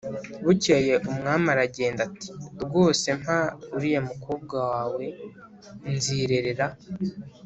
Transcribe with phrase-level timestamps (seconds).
[0.45, 2.29] bukeye umwami aragenda ati
[2.63, 3.39] ‘rwose mpa
[3.75, 5.05] uriya mukobwa wawe
[5.93, 6.65] nzirerera.